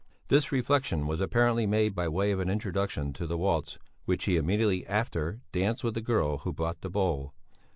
This 0.29 0.51
reflexion 0.51 1.05
was 1.05 1.21
apparently 1.21 1.67
made 1.67 1.93
by 1.93 2.07
way 2.07 2.31
of 2.31 2.39
an 2.39 2.49
introduction 2.49 3.13
to 3.13 3.27
the 3.27 3.37
waltz 3.37 3.77
which 4.05 4.25
he 4.25 4.35
immediately 4.35 4.83
after 4.87 5.41
danced 5.51 5.83
with 5.83 5.93
the 5.93 6.01
girl 6.01 6.39
who 6.39 6.51
brought 6.51 6.81
the 6.81 6.89
bowl. 6.89 7.35